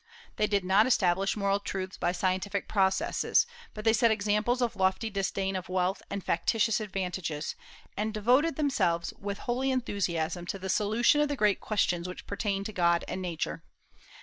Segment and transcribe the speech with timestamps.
[0.37, 5.11] They did not establish moral truths by scientific processes, but they set examples of lofty
[5.11, 7.55] disdain of wealth and factitious advantages,
[7.95, 12.63] and devoted themselves with holy enthusiasm to the solution of the great questions which pertain
[12.63, 13.61] to God and Nature.